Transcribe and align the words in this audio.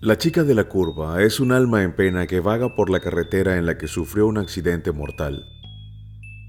La 0.00 0.18
chica 0.18 0.42
de 0.42 0.52
la 0.52 0.64
curva 0.64 1.22
es 1.22 1.38
un 1.38 1.52
alma 1.52 1.84
en 1.84 1.94
pena 1.94 2.26
que 2.26 2.40
vaga 2.40 2.74
por 2.74 2.90
la 2.90 2.98
carretera 2.98 3.56
en 3.56 3.66
la 3.66 3.78
que 3.78 3.86
sufrió 3.86 4.26
un 4.26 4.36
accidente 4.36 4.90
mortal. 4.90 5.46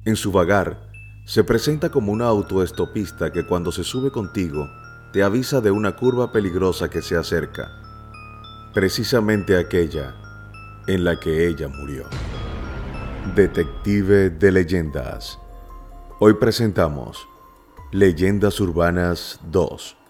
En 0.05 0.15
su 0.15 0.31
vagar, 0.31 0.89
se 1.27 1.43
presenta 1.43 1.91
como 1.91 2.11
una 2.11 2.25
autoestopista 2.25 3.31
que 3.31 3.45
cuando 3.45 3.71
se 3.71 3.83
sube 3.83 4.09
contigo, 4.09 4.67
te 5.13 5.21
avisa 5.21 5.61
de 5.61 5.69
una 5.69 5.95
curva 5.95 6.31
peligrosa 6.31 6.89
que 6.89 7.03
se 7.03 7.15
acerca, 7.15 7.69
precisamente 8.73 9.55
aquella 9.55 10.15
en 10.87 11.03
la 11.03 11.19
que 11.19 11.47
ella 11.47 11.67
murió. 11.67 12.05
Detective 13.35 14.31
de 14.31 14.51
Leyendas. 14.51 15.37
Hoy 16.19 16.33
presentamos 16.33 17.27
Leyendas 17.91 18.59
Urbanas 18.59 19.39
2. 19.51 20.04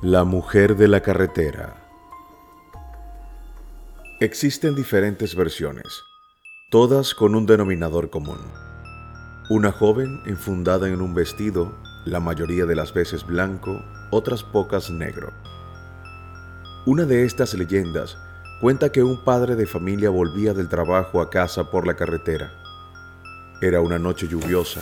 La 0.00 0.22
mujer 0.22 0.76
de 0.76 0.86
la 0.86 1.00
carretera. 1.00 1.74
Existen 4.20 4.76
diferentes 4.76 5.34
versiones, 5.34 6.04
todas 6.70 7.16
con 7.16 7.34
un 7.34 7.46
denominador 7.46 8.08
común. 8.08 8.38
Una 9.50 9.72
joven 9.72 10.20
enfundada 10.24 10.86
en 10.86 11.02
un 11.02 11.16
vestido, 11.16 11.74
la 12.04 12.20
mayoría 12.20 12.64
de 12.64 12.76
las 12.76 12.94
veces 12.94 13.26
blanco, 13.26 13.82
otras 14.12 14.44
pocas 14.44 14.88
negro. 14.88 15.32
Una 16.86 17.04
de 17.04 17.24
estas 17.24 17.54
leyendas 17.54 18.16
cuenta 18.60 18.92
que 18.92 19.02
un 19.02 19.24
padre 19.24 19.56
de 19.56 19.66
familia 19.66 20.10
volvía 20.10 20.54
del 20.54 20.68
trabajo 20.68 21.20
a 21.20 21.28
casa 21.28 21.72
por 21.72 21.88
la 21.88 21.96
carretera. 21.96 22.52
Era 23.60 23.80
una 23.80 23.98
noche 23.98 24.28
lluviosa. 24.28 24.80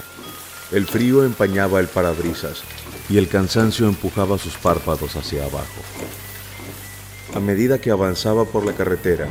El 0.72 0.86
frío 0.86 1.24
empañaba 1.24 1.78
el 1.78 1.86
parabrisas 1.86 2.62
y 3.08 3.18
el 3.18 3.28
cansancio 3.28 3.86
empujaba 3.86 4.36
sus 4.36 4.56
párpados 4.56 5.14
hacia 5.14 5.44
abajo. 5.44 5.80
A 7.34 7.40
medida 7.40 7.80
que 7.80 7.92
avanzaba 7.92 8.44
por 8.44 8.66
la 8.66 8.72
carretera, 8.72 9.28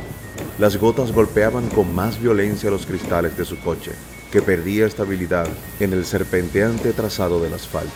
las 0.58 0.78
gotas 0.78 1.12
golpeaban 1.12 1.68
con 1.68 1.94
más 1.94 2.18
violencia 2.18 2.70
los 2.70 2.86
cristales 2.86 3.36
de 3.36 3.44
su 3.44 3.60
coche, 3.60 3.92
que 4.32 4.40
perdía 4.40 4.86
estabilidad 4.86 5.46
en 5.78 5.92
el 5.92 6.06
serpenteante 6.06 6.94
trazado 6.94 7.42
del 7.42 7.52
asfalto. 7.52 7.92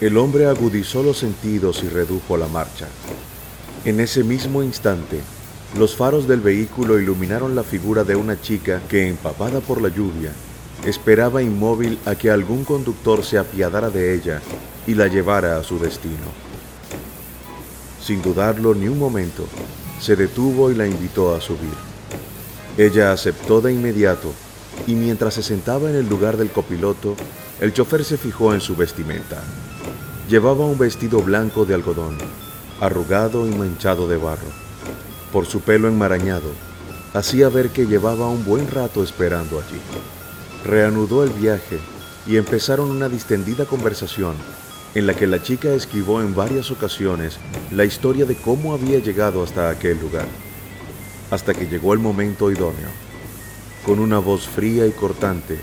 El 0.00 0.16
hombre 0.16 0.46
agudizó 0.46 1.02
los 1.02 1.18
sentidos 1.18 1.82
y 1.82 1.88
redujo 1.88 2.36
la 2.36 2.46
marcha. 2.46 2.86
En 3.84 3.98
ese 3.98 4.22
mismo 4.22 4.62
instante, 4.62 5.20
los 5.76 5.96
faros 5.96 6.28
del 6.28 6.40
vehículo 6.40 7.00
iluminaron 7.00 7.56
la 7.56 7.64
figura 7.64 8.04
de 8.04 8.14
una 8.14 8.40
chica 8.40 8.82
que, 8.88 9.08
empapada 9.08 9.60
por 9.60 9.82
la 9.82 9.88
lluvia, 9.88 10.32
esperaba 10.86 11.42
inmóvil 11.42 11.98
a 12.06 12.14
que 12.14 12.30
algún 12.30 12.64
conductor 12.64 13.24
se 13.24 13.38
apiadara 13.38 13.90
de 13.90 14.14
ella 14.14 14.40
y 14.86 14.94
la 14.94 15.08
llevara 15.08 15.58
a 15.58 15.64
su 15.64 15.80
destino. 15.80 16.30
Sin 18.00 18.22
dudarlo 18.22 18.72
ni 18.72 18.86
un 18.86 18.96
momento, 18.96 19.46
se 20.00 20.14
detuvo 20.14 20.70
y 20.70 20.76
la 20.76 20.86
invitó 20.86 21.34
a 21.34 21.40
subir. 21.40 21.74
Ella 22.78 23.10
aceptó 23.10 23.60
de 23.60 23.72
inmediato 23.72 24.32
y 24.86 24.94
mientras 24.94 25.34
se 25.34 25.42
sentaba 25.42 25.90
en 25.90 25.96
el 25.96 26.08
lugar 26.08 26.36
del 26.36 26.52
copiloto, 26.52 27.16
el 27.60 27.72
chofer 27.72 28.04
se 28.04 28.16
fijó 28.16 28.54
en 28.54 28.60
su 28.60 28.76
vestimenta. 28.76 29.42
Llevaba 30.28 30.66
un 30.66 30.78
vestido 30.78 31.20
blanco 31.20 31.64
de 31.64 31.74
algodón, 31.74 32.16
arrugado 32.80 33.48
y 33.48 33.50
manchado 33.50 34.06
de 34.06 34.18
barro. 34.18 34.52
Por 35.32 35.46
su 35.46 35.62
pelo 35.62 35.88
enmarañado, 35.88 36.50
hacía 37.12 37.48
ver 37.48 37.70
que 37.70 37.86
llevaba 37.86 38.28
un 38.28 38.44
buen 38.44 38.70
rato 38.70 39.02
esperando 39.02 39.58
allí 39.58 39.80
reanudó 40.64 41.24
el 41.24 41.30
viaje 41.30 41.78
y 42.26 42.36
empezaron 42.36 42.90
una 42.90 43.08
distendida 43.08 43.64
conversación 43.66 44.34
en 44.94 45.06
la 45.06 45.14
que 45.14 45.26
la 45.26 45.42
chica 45.42 45.72
escribió 45.74 46.22
en 46.22 46.34
varias 46.34 46.70
ocasiones 46.70 47.36
la 47.70 47.84
historia 47.84 48.24
de 48.24 48.34
cómo 48.34 48.72
había 48.72 48.98
llegado 48.98 49.42
hasta 49.42 49.68
aquel 49.68 50.00
lugar, 50.00 50.26
hasta 51.30 51.54
que 51.54 51.66
llegó 51.66 51.92
el 51.92 51.98
momento 51.98 52.50
idóneo. 52.50 52.88
Con 53.84 53.98
una 53.98 54.18
voz 54.18 54.46
fría 54.46 54.86
y 54.86 54.92
cortante, 54.92 55.58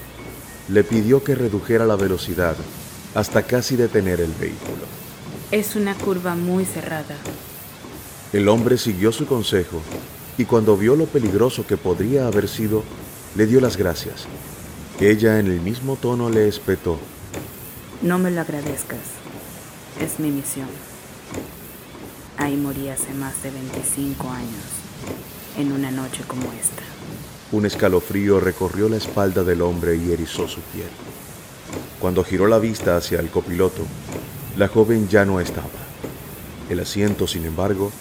le 0.69 0.83
pidió 0.83 1.23
que 1.23 1.35
redujera 1.35 1.85
la 1.85 1.95
velocidad 1.95 2.55
hasta 3.15 3.43
casi 3.43 3.75
detener 3.75 4.21
el 4.21 4.31
vehículo. 4.33 4.85
Es 5.51 5.75
una 5.75 5.95
curva 5.95 6.35
muy 6.35 6.63
cerrada. 6.63 7.17
El 8.31 8.47
hombre 8.47 8.77
siguió 8.77 9.11
su 9.11 9.25
consejo 9.25 9.81
y 10.37 10.45
cuando 10.45 10.77
vio 10.77 10.95
lo 10.95 11.05
peligroso 11.05 11.65
que 11.65 11.77
podría 11.77 12.27
haber 12.27 12.47
sido, 12.47 12.83
le 13.35 13.47
dio 13.47 13.59
las 13.59 13.77
gracias 13.77 14.27
ella 14.99 15.39
en 15.39 15.47
el 15.47 15.59
mismo 15.59 15.95
tono 15.95 16.29
le 16.29 16.47
espetó. 16.47 16.99
No 18.01 18.19
me 18.19 18.31
lo 18.31 18.41
agradezcas. 18.41 18.99
Es 19.99 20.19
mi 20.19 20.29
misión. 20.29 20.67
Ahí 22.37 22.55
morí 22.55 22.89
hace 22.89 23.13
más 23.13 23.41
de 23.43 23.51
25 23.51 24.29
años, 24.29 24.65
en 25.57 25.71
una 25.71 25.91
noche 25.91 26.23
como 26.27 26.51
esta. 26.53 26.83
Un 27.51 27.65
escalofrío 27.65 28.39
recorrió 28.39 28.89
la 28.89 28.97
espalda 28.97 29.43
del 29.43 29.61
hombre 29.61 29.95
y 29.95 30.11
erizó 30.11 30.47
su 30.47 30.61
piel. 30.61 30.89
Cuando 31.99 32.23
giró 32.23 32.47
la 32.47 32.59
vista 32.59 32.97
hacia 32.97 33.19
el 33.19 33.29
copiloto, 33.29 33.83
la 34.57 34.67
joven 34.67 35.07
ya 35.07 35.25
no 35.25 35.39
estaba. 35.39 35.69
El 36.69 36.79
asiento, 36.79 37.27
sin 37.27 37.45
embargo, 37.45 37.91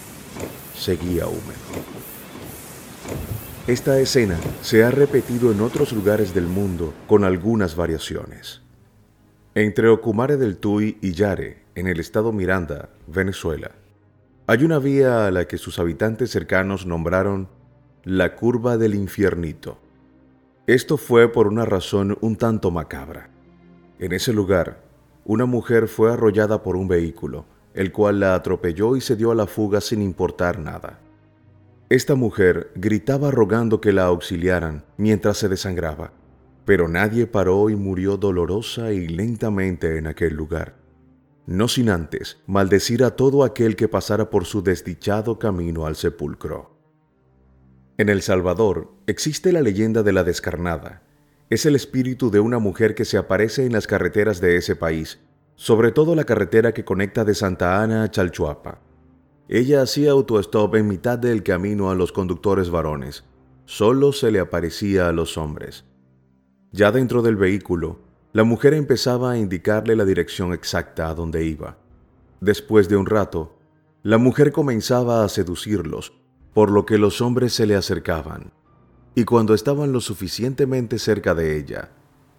seguía 0.77 1.27
húmedo. 1.27 1.72
Esta 3.65 3.97
escena 3.97 4.37
se 4.61 4.83
ha 4.83 4.91
repetido 4.91 5.49
en 5.53 5.61
otros 5.61 5.93
lugares 5.93 6.33
del 6.33 6.47
mundo 6.47 6.93
con 7.07 7.23
algunas 7.23 7.77
variaciones. 7.77 8.61
Entre 9.55 9.87
Ocumare 9.87 10.35
del 10.35 10.57
Tuy 10.57 10.97
y 10.99 11.13
Yare, 11.13 11.63
en 11.73 11.87
el 11.87 12.01
estado 12.01 12.33
Miranda, 12.33 12.89
Venezuela, 13.07 13.71
hay 14.47 14.65
una 14.65 14.79
vía 14.79 15.27
a 15.27 15.31
la 15.31 15.47
que 15.47 15.57
sus 15.57 15.79
habitantes 15.79 16.29
cercanos 16.29 16.85
nombraron 16.85 17.47
la 18.03 18.35
curva 18.35 18.75
del 18.75 18.95
infiernito. 18.95 19.77
Esto 20.67 20.97
fue 20.97 21.31
por 21.31 21.47
una 21.47 21.63
razón 21.63 22.17
un 22.19 22.35
tanto 22.35 22.69
macabra. 22.69 23.29
En 23.97 24.11
ese 24.11 24.33
lugar, 24.33 24.83
una 25.23 25.45
mujer 25.45 25.87
fue 25.87 26.11
arrollada 26.11 26.63
por 26.63 26.75
un 26.75 26.89
vehículo, 26.89 27.45
el 27.73 27.93
cual 27.93 28.19
la 28.19 28.35
atropelló 28.35 28.97
y 28.97 29.01
se 29.01 29.15
dio 29.15 29.31
a 29.31 29.35
la 29.35 29.47
fuga 29.47 29.79
sin 29.79 30.01
importar 30.01 30.59
nada. 30.59 30.99
Esta 31.89 32.15
mujer 32.15 32.71
gritaba 32.75 33.29
rogando 33.29 33.81
que 33.81 33.91
la 33.91 34.05
auxiliaran 34.05 34.85
mientras 34.97 35.37
se 35.37 35.49
desangraba, 35.49 36.13
pero 36.65 36.87
nadie 36.87 37.27
paró 37.27 37.69
y 37.69 37.75
murió 37.75 38.17
dolorosa 38.17 38.93
y 38.93 39.07
lentamente 39.07 39.97
en 39.97 40.07
aquel 40.07 40.33
lugar, 40.33 40.75
no 41.45 41.67
sin 41.67 41.89
antes 41.89 42.41
maldecir 42.47 43.03
a 43.03 43.11
todo 43.11 43.43
aquel 43.43 43.75
que 43.75 43.89
pasara 43.89 44.29
por 44.29 44.45
su 44.45 44.63
desdichado 44.63 45.39
camino 45.39 45.85
al 45.85 45.95
sepulcro. 45.95 46.73
En 47.97 48.09
El 48.09 48.21
Salvador 48.21 48.91
existe 49.05 49.51
la 49.51 49.61
leyenda 49.61 50.01
de 50.01 50.13
la 50.13 50.23
descarnada. 50.23 51.03
Es 51.49 51.65
el 51.65 51.75
espíritu 51.75 52.31
de 52.31 52.39
una 52.39 52.57
mujer 52.57 52.95
que 52.95 53.05
se 53.05 53.17
aparece 53.17 53.65
en 53.65 53.73
las 53.73 53.85
carreteras 53.85 54.41
de 54.41 54.55
ese 54.55 54.75
país, 54.75 55.19
sobre 55.55 55.91
todo 55.91 56.15
la 56.15 56.23
carretera 56.23 56.73
que 56.73 56.85
conecta 56.85 57.23
de 57.23 57.35
Santa 57.35 57.83
Ana 57.83 58.03
a 58.03 58.09
Chalchuapa. 58.09 58.81
Ella 59.49 59.81
hacía 59.81 60.11
autostop 60.11 60.75
en 60.75 60.87
mitad 60.87 61.19
del 61.19 61.43
camino 61.43 61.91
a 61.91 61.95
los 61.95 62.13
conductores 62.13 62.69
varones. 62.69 63.25
Solo 63.65 64.13
se 64.13 64.31
le 64.31 64.39
aparecía 64.39 65.09
a 65.09 65.11
los 65.11 65.37
hombres. 65.37 65.83
Ya 66.71 66.91
dentro 66.91 67.21
del 67.21 67.35
vehículo, 67.35 67.99
la 68.31 68.45
mujer 68.45 68.73
empezaba 68.73 69.31
a 69.31 69.37
indicarle 69.37 69.95
la 69.95 70.05
dirección 70.05 70.53
exacta 70.53 71.09
a 71.09 71.13
donde 71.13 71.43
iba. 71.43 71.77
Después 72.39 72.87
de 72.87 72.95
un 72.95 73.05
rato, 73.05 73.57
la 74.01 74.17
mujer 74.17 74.53
comenzaba 74.53 75.23
a 75.23 75.29
seducirlos, 75.29 76.13
por 76.53 76.71
lo 76.71 76.85
que 76.85 76.97
los 76.97 77.21
hombres 77.21 77.53
se 77.53 77.65
le 77.65 77.75
acercaban. 77.75 78.53
Y 79.13 79.25
cuando 79.25 79.53
estaban 79.53 79.91
lo 79.91 79.99
suficientemente 79.99 80.99
cerca 80.99 81.35
de 81.35 81.57
ella, 81.57 81.91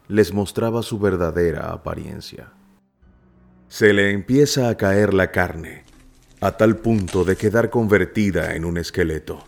les 0.09 0.33
mostraba 0.33 0.83
su 0.83 0.99
verdadera 0.99 1.71
apariencia. 1.71 2.53
Se 3.69 3.93
le 3.93 4.11
empieza 4.11 4.69
a 4.69 4.77
caer 4.77 5.15
la 5.15 5.31
carne 5.31 5.85
a 6.45 6.59
tal 6.59 6.77
punto 6.77 7.25
de 7.25 7.37
quedar 7.37 7.71
convertida 7.71 8.55
en 8.55 8.67
un 8.67 8.77
esqueleto. 8.77 9.43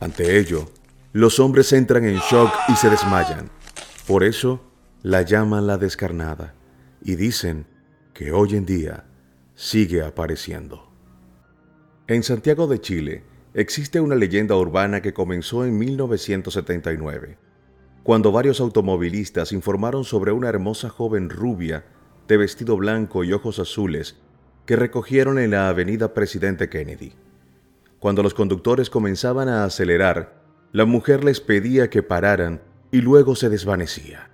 Ante 0.00 0.38
ello, 0.38 0.70
los 1.12 1.38
hombres 1.38 1.70
entran 1.74 2.06
en 2.06 2.16
shock 2.16 2.50
y 2.68 2.76
se 2.76 2.88
desmayan. 2.88 3.50
Por 4.06 4.24
eso 4.24 4.72
la 5.02 5.20
llaman 5.20 5.66
la 5.66 5.76
descarnada 5.76 6.54
y 7.02 7.16
dicen 7.16 7.66
que 8.14 8.32
hoy 8.32 8.56
en 8.56 8.64
día 8.64 9.04
sigue 9.54 10.02
apareciendo. 10.02 10.90
En 12.06 12.22
Santiago 12.22 12.68
de 12.68 12.80
Chile 12.80 13.24
existe 13.52 14.00
una 14.00 14.14
leyenda 14.14 14.56
urbana 14.56 15.02
que 15.02 15.12
comenzó 15.12 15.66
en 15.66 15.76
1979, 15.76 17.36
cuando 18.02 18.32
varios 18.32 18.60
automovilistas 18.60 19.52
informaron 19.52 20.04
sobre 20.04 20.32
una 20.32 20.48
hermosa 20.48 20.88
joven 20.88 21.28
rubia 21.28 21.84
de 22.28 22.38
vestido 22.38 22.78
blanco 22.78 23.24
y 23.24 23.34
ojos 23.34 23.58
azules 23.58 24.16
que 24.68 24.76
recogieron 24.76 25.38
en 25.38 25.52
la 25.52 25.70
avenida 25.70 26.12
Presidente 26.12 26.68
Kennedy. 26.68 27.14
Cuando 28.00 28.22
los 28.22 28.34
conductores 28.34 28.90
comenzaban 28.90 29.48
a 29.48 29.64
acelerar, 29.64 30.42
la 30.72 30.84
mujer 30.84 31.24
les 31.24 31.40
pedía 31.40 31.88
que 31.88 32.02
pararan 32.02 32.60
y 32.92 33.00
luego 33.00 33.34
se 33.34 33.48
desvanecía. 33.48 34.28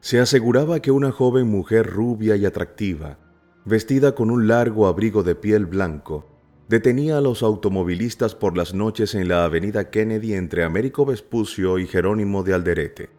Se 0.00 0.18
aseguraba 0.18 0.80
que 0.80 0.90
una 0.90 1.12
joven 1.12 1.46
mujer 1.46 1.86
rubia 1.86 2.34
y 2.34 2.46
atractiva 2.46 3.18
vestida 3.64 4.16
con 4.16 4.32
un 4.32 4.48
largo 4.48 4.88
abrigo 4.88 5.22
de 5.22 5.36
piel 5.36 5.66
blanco, 5.66 6.26
detenía 6.68 7.18
a 7.18 7.20
los 7.20 7.44
automovilistas 7.44 8.34
por 8.34 8.56
las 8.56 8.74
noches 8.74 9.14
en 9.14 9.28
la 9.28 9.44
avenida 9.44 9.88
Kennedy 9.90 10.34
entre 10.34 10.64
Américo 10.64 11.06
Vespucio 11.06 11.78
y 11.78 11.86
Jerónimo 11.86 12.42
de 12.42 12.54
Alderete. 12.54 13.10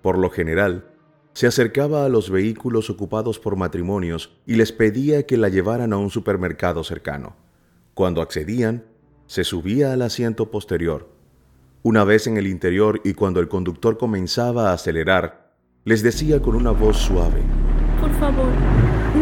Por 0.00 0.16
lo 0.16 0.30
general, 0.30 0.89
se 1.32 1.46
acercaba 1.46 2.04
a 2.04 2.08
los 2.08 2.30
vehículos 2.30 2.90
ocupados 2.90 3.38
por 3.38 3.56
matrimonios 3.56 4.36
y 4.46 4.56
les 4.56 4.72
pedía 4.72 5.26
que 5.26 5.36
la 5.36 5.48
llevaran 5.48 5.92
a 5.92 5.96
un 5.96 6.10
supermercado 6.10 6.84
cercano. 6.84 7.36
Cuando 7.94 8.20
accedían, 8.20 8.84
se 9.26 9.44
subía 9.44 9.92
al 9.92 10.02
asiento 10.02 10.50
posterior. 10.50 11.08
Una 11.82 12.04
vez 12.04 12.26
en 12.26 12.36
el 12.36 12.46
interior 12.46 13.00
y 13.04 13.14
cuando 13.14 13.40
el 13.40 13.48
conductor 13.48 13.96
comenzaba 13.96 14.70
a 14.70 14.72
acelerar, 14.74 15.52
les 15.84 16.02
decía 16.02 16.42
con 16.42 16.56
una 16.56 16.72
voz 16.72 16.96
suave, 16.96 17.40
Por 18.00 18.12
favor, 18.18 18.50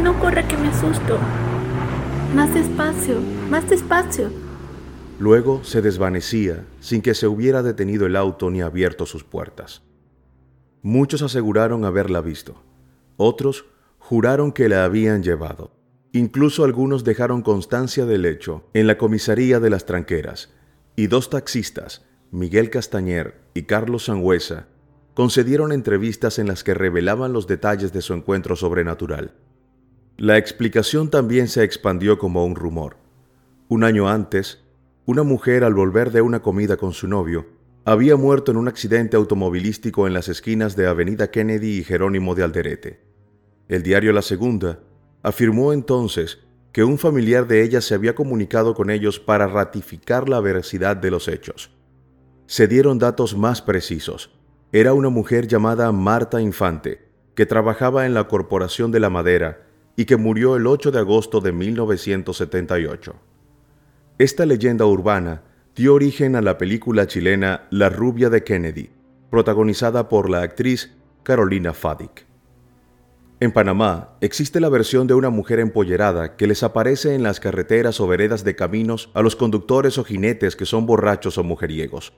no 0.02 0.19
corra 0.19 0.46
que 0.49 0.56
me 0.56 0.69
asusto. 0.69 1.19
Más 2.34 2.52
despacio, 2.52 3.20
más 3.50 3.69
despacio. 3.69 4.31
Luego 5.19 5.62
se 5.64 5.82
desvanecía 5.82 6.64
sin 6.81 7.02
que 7.02 7.14
se 7.14 7.26
hubiera 7.26 7.62
detenido 7.62 8.06
el 8.06 8.16
auto 8.16 8.50
ni 8.50 8.60
abierto 8.60 9.06
sus 9.06 9.25
puertas. 9.25 9.82
Muchos 10.82 11.22
aseguraron 11.22 11.84
haberla 11.84 12.20
visto. 12.20 12.62
Otros 13.16 13.64
juraron 13.98 14.52
que 14.52 14.69
la 14.69 14.84
habían 14.84 15.22
llevado. 15.22 15.72
Incluso 16.12 16.64
algunos 16.64 17.04
dejaron 17.04 17.42
constancia 17.42 18.06
del 18.06 18.25
hecho 18.25 18.64
en 18.75 18.86
la 18.86 18.96
comisaría 18.96 19.60
de 19.60 19.70
las 19.70 19.86
tranqueras, 19.86 20.54
y 20.96 21.08
dos 21.08 21.30
taxistas, 21.30 22.06
Miguel 22.30 22.70
Castañer 22.70 23.40
y 23.54 23.62
Carlos 23.64 24.04
Sangüesa, 24.06 24.69
concedieron 25.14 25.72
entrevistas 25.72 26.38
en 26.38 26.46
las 26.46 26.62
que 26.62 26.75
revelaban 26.75 27.32
los 27.32 27.46
detalles 27.46 27.92
de 27.92 28.00
su 28.00 28.14
encuentro 28.14 28.56
sobrenatural. 28.56 29.34
La 30.16 30.38
explicación 30.38 31.10
también 31.10 31.48
se 31.48 31.64
expandió 31.64 32.19
como 32.19 32.44
un 32.44 32.54
rumor. 32.54 32.96
Un 33.69 33.84
año 33.84 34.08
antes, 34.08 34.62
una 35.06 35.24
mujer 35.24 35.64
al 35.64 35.74
volver 35.74 36.12
de 36.12 36.22
una 36.22 36.40
comida 36.40 36.76
con 36.76 36.92
su 36.92 37.08
novio 37.08 37.57
había 37.84 38.16
muerto 38.16 38.50
en 38.50 38.58
un 38.58 38.69
accidente 38.69 39.16
automovilístico 39.16 40.06
en 40.06 40.12
las 40.12 40.28
esquinas 40.28 40.76
de 40.76 40.86
Avenida 40.86 41.30
Kennedy 41.30 41.78
y 41.78 41.84
Jerónimo 41.84 42.34
de 42.34 42.44
Alderete. 42.44 43.00
El 43.69 43.82
diario 43.82 44.12
La 44.12 44.22
Segunda 44.22 44.80
afirmó 45.22 45.72
entonces 45.72 46.38
que 46.72 46.84
un 46.84 46.98
familiar 46.98 47.46
de 47.46 47.62
ella 47.62 47.80
se 47.80 47.94
había 47.94 48.14
comunicado 48.14 48.75
con 48.75 48.90
ellos 48.90 49.19
para 49.19 49.46
ratificar 49.46 50.28
la 50.28 50.40
veracidad 50.40 50.96
de 50.96 51.10
los 51.10 51.28
hechos. 51.28 51.70
Se 52.46 52.69
dieron 52.69 52.98
datos 52.98 53.36
más 53.36 53.62
precisos. 53.62 54.31
Era 54.72 54.92
una 54.92 55.08
mujer 55.08 55.46
llamada 55.46 55.90
Marta 55.92 56.40
Infante, 56.40 57.08
que 57.34 57.46
trabajaba 57.46 58.06
en 58.06 58.14
la 58.14 58.28
Corporación 58.28 58.90
de 58.90 59.00
la 59.00 59.10
Madera 59.10 59.66
y 59.96 60.04
que 60.04 60.16
murió 60.16 60.56
el 60.56 60.66
8 60.66 60.90
de 60.90 60.98
agosto 60.98 61.40
de 61.40 61.52
1978. 61.52 63.14
Esta 64.19 64.46
leyenda 64.46 64.84
urbana 64.84 65.42
dio 65.78 65.94
origen 65.94 66.34
a 66.34 66.42
la 66.42 66.58
película 66.58 67.06
chilena 67.06 67.69
La 67.70 67.88
rubia 67.88 68.30
de 68.30 68.42
Kennedy, 68.42 68.90
protagonizada 69.30 70.08
por 70.08 70.28
la 70.28 70.42
actriz 70.42 70.90
Carolina 71.22 71.72
Fadik. 71.72 72.26
En 73.38 73.52
Panamá 73.52 74.16
existe 74.20 74.58
la 74.58 74.70
versión 74.70 75.06
de 75.06 75.14
una 75.14 75.30
mujer 75.30 75.60
empollerada 75.60 76.34
que 76.34 76.48
les 76.48 76.64
aparece 76.64 77.14
en 77.14 77.22
las 77.22 77.38
carreteras 77.38 78.00
o 78.00 78.08
veredas 78.08 78.42
de 78.42 78.56
caminos 78.56 79.08
a 79.14 79.22
los 79.22 79.36
conductores 79.36 79.98
o 79.98 80.04
jinetes 80.04 80.56
que 80.56 80.66
son 80.66 80.84
borrachos 80.84 81.38
o 81.38 81.44
mujeriegos. 81.44 82.12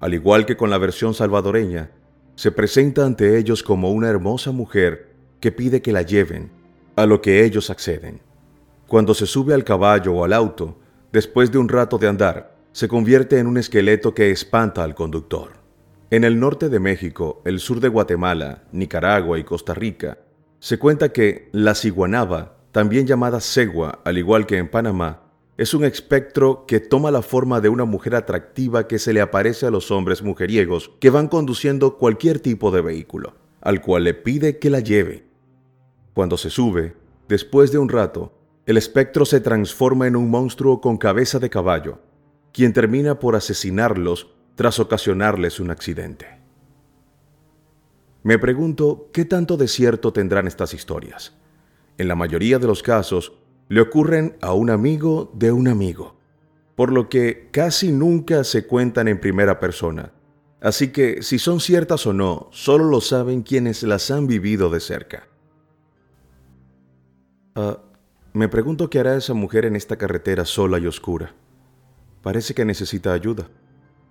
Al 0.00 0.12
igual 0.12 0.44
que 0.44 0.56
con 0.56 0.68
la 0.68 0.78
versión 0.78 1.14
salvadoreña, 1.14 1.92
se 2.34 2.50
presenta 2.50 3.06
ante 3.06 3.38
ellos 3.38 3.62
como 3.62 3.92
una 3.92 4.08
hermosa 4.08 4.50
mujer 4.50 5.14
que 5.38 5.52
pide 5.52 5.82
que 5.82 5.92
la 5.92 6.02
lleven, 6.02 6.50
a 6.96 7.06
lo 7.06 7.22
que 7.22 7.44
ellos 7.44 7.70
acceden. 7.70 8.20
Cuando 8.88 9.14
se 9.14 9.26
sube 9.26 9.54
al 9.54 9.62
caballo 9.62 10.14
o 10.14 10.24
al 10.24 10.32
auto, 10.32 10.80
después 11.12 11.52
de 11.52 11.58
un 11.58 11.68
rato 11.68 11.96
de 11.96 12.08
andar, 12.08 12.57
se 12.72 12.88
convierte 12.88 13.38
en 13.38 13.46
un 13.46 13.58
esqueleto 13.58 14.14
que 14.14 14.30
espanta 14.30 14.84
al 14.84 14.94
conductor. 14.94 15.52
En 16.10 16.24
el 16.24 16.40
norte 16.40 16.68
de 16.68 16.80
México, 16.80 17.42
el 17.44 17.60
sur 17.60 17.80
de 17.80 17.88
Guatemala, 17.88 18.64
Nicaragua 18.72 19.38
y 19.38 19.44
Costa 19.44 19.74
Rica, 19.74 20.18
se 20.58 20.78
cuenta 20.78 21.10
que 21.10 21.48
la 21.52 21.74
ciguanaba, 21.74 22.56
también 22.72 23.06
llamada 23.06 23.40
cegua, 23.40 24.00
al 24.04 24.18
igual 24.18 24.46
que 24.46 24.58
en 24.58 24.70
Panamá, 24.70 25.22
es 25.58 25.74
un 25.74 25.84
espectro 25.84 26.64
que 26.66 26.78
toma 26.78 27.10
la 27.10 27.20
forma 27.20 27.60
de 27.60 27.68
una 27.68 27.84
mujer 27.84 28.14
atractiva 28.14 28.86
que 28.86 28.98
se 28.98 29.12
le 29.12 29.20
aparece 29.20 29.66
a 29.66 29.70
los 29.70 29.90
hombres 29.90 30.22
mujeriegos 30.22 30.92
que 31.00 31.10
van 31.10 31.26
conduciendo 31.26 31.98
cualquier 31.98 32.38
tipo 32.38 32.70
de 32.70 32.80
vehículo, 32.80 33.34
al 33.60 33.82
cual 33.82 34.04
le 34.04 34.14
pide 34.14 34.58
que 34.58 34.70
la 34.70 34.80
lleve. 34.80 35.26
Cuando 36.14 36.36
se 36.36 36.48
sube, 36.48 36.94
después 37.28 37.72
de 37.72 37.78
un 37.78 37.88
rato, 37.88 38.32
el 38.66 38.76
espectro 38.76 39.24
se 39.24 39.40
transforma 39.40 40.06
en 40.06 40.14
un 40.14 40.30
monstruo 40.30 40.80
con 40.80 40.96
cabeza 40.96 41.38
de 41.38 41.50
caballo, 41.50 41.98
quien 42.52 42.72
termina 42.72 43.18
por 43.18 43.36
asesinarlos 43.36 44.28
tras 44.54 44.80
ocasionarles 44.80 45.60
un 45.60 45.70
accidente. 45.70 46.38
Me 48.22 48.38
pregunto 48.38 49.08
qué 49.12 49.24
tanto 49.24 49.56
de 49.56 49.68
cierto 49.68 50.12
tendrán 50.12 50.46
estas 50.46 50.74
historias. 50.74 51.34
En 51.96 52.08
la 52.08 52.14
mayoría 52.14 52.58
de 52.58 52.66
los 52.66 52.82
casos, 52.82 53.32
le 53.68 53.80
ocurren 53.80 54.36
a 54.40 54.52
un 54.52 54.70
amigo 54.70 55.30
de 55.34 55.52
un 55.52 55.68
amigo, 55.68 56.16
por 56.74 56.92
lo 56.92 57.08
que 57.08 57.48
casi 57.52 57.92
nunca 57.92 58.44
se 58.44 58.66
cuentan 58.66 59.08
en 59.08 59.20
primera 59.20 59.60
persona. 59.60 60.12
Así 60.60 60.88
que 60.88 61.22
si 61.22 61.38
son 61.38 61.60
ciertas 61.60 62.06
o 62.06 62.12
no, 62.12 62.48
solo 62.50 62.84
lo 62.84 63.00
saben 63.00 63.42
quienes 63.42 63.82
las 63.82 64.10
han 64.10 64.26
vivido 64.26 64.70
de 64.70 64.80
cerca. 64.80 65.28
Ah, 67.54 67.78
me 68.32 68.48
pregunto 68.48 68.90
qué 68.90 68.98
hará 69.00 69.16
esa 69.16 69.34
mujer 69.34 69.64
en 69.64 69.76
esta 69.76 69.96
carretera 69.96 70.44
sola 70.44 70.78
y 70.78 70.86
oscura. 70.86 71.34
Parece 72.22 72.54
que 72.54 72.64
necesita 72.64 73.12
ayuda. 73.12 73.48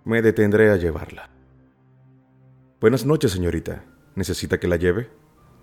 Me 0.06 0.22
detendré 0.22 0.72
a 0.72 0.78
llevarla. 0.78 1.30
Buenas 2.80 3.06
noches, 3.06 3.32
señorita. 3.32 3.84
¿Necesita 4.16 4.60
que 4.60 4.68
la 4.68 4.78
lleve? 4.78 5.10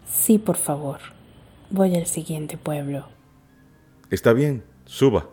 Sí, 0.07 0.39
por 0.39 0.57
favor. 0.57 0.99
Voy 1.71 1.97
al 1.97 2.07
siguiente 2.07 2.59
pueblo. 2.59 3.09
Está 4.11 4.33
bien, 4.33 4.63
suba. 4.85 5.29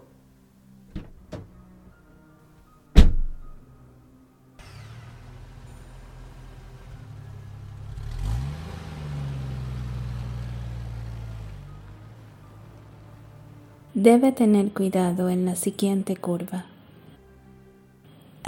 Debe 13.94 14.32
tener 14.32 14.72
cuidado 14.72 15.30
en 15.30 15.46
la 15.46 15.56
siguiente 15.56 16.16
curva. 16.16 16.71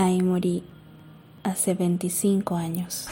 Ahí 0.03 0.21
morí 0.21 0.65
hace 1.45 1.75
25 1.75 2.57
años. 2.57 3.07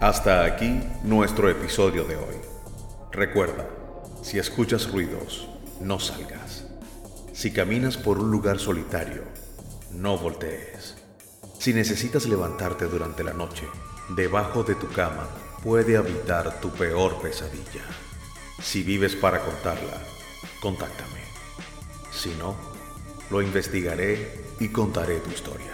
Hasta 0.00 0.44
aquí 0.44 0.80
nuestro 1.04 1.48
episodio 1.50 2.02
de 2.02 2.16
hoy. 2.16 2.34
Recuerda, 3.12 3.64
si 4.22 4.40
escuchas 4.40 4.90
ruidos, 4.90 5.48
no 5.80 6.00
salgas. 6.00 6.66
Si 7.32 7.52
caminas 7.52 7.96
por 7.96 8.18
un 8.18 8.32
lugar 8.32 8.58
solitario, 8.58 9.22
no 9.92 10.18
voltees. 10.18 10.96
Si 11.60 11.72
necesitas 11.72 12.26
levantarte 12.26 12.86
durante 12.86 13.22
la 13.22 13.34
noche, 13.34 13.66
debajo 14.16 14.64
de 14.64 14.74
tu 14.74 14.88
cama 14.88 15.28
puede 15.62 15.96
habitar 15.96 16.58
tu 16.60 16.70
peor 16.70 17.22
pesadilla. 17.22 17.84
Si 18.60 18.82
vives 18.82 19.14
para 19.14 19.44
contarla, 19.44 20.02
contáctame. 20.60 21.17
Si 22.18 22.30
no, 22.30 22.56
lo 23.30 23.40
investigaré 23.42 24.42
y 24.58 24.70
contaré 24.70 25.20
tu 25.20 25.30
historia. 25.30 25.70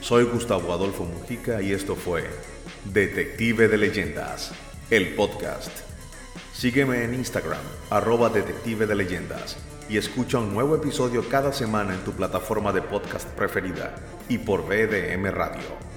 Soy 0.00 0.22
Gustavo 0.22 0.72
Adolfo 0.72 1.02
Mujica 1.02 1.60
y 1.60 1.72
esto 1.72 1.96
fue 1.96 2.24
Detective 2.84 3.66
de 3.66 3.78
Leyendas, 3.78 4.52
el 4.90 5.16
podcast. 5.16 5.72
Sígueme 6.54 7.02
en 7.02 7.14
Instagram, 7.14 7.58
arroba 7.90 8.28
Detective 8.28 8.86
de 8.86 8.94
Leyendas, 8.94 9.56
y 9.88 9.96
escucha 9.96 10.38
un 10.38 10.54
nuevo 10.54 10.76
episodio 10.76 11.28
cada 11.28 11.52
semana 11.52 11.94
en 11.94 12.04
tu 12.04 12.12
plataforma 12.12 12.72
de 12.72 12.82
podcast 12.82 13.28
preferida 13.30 13.96
y 14.28 14.38
por 14.38 14.68
BDM 14.68 15.32
Radio. 15.32 15.87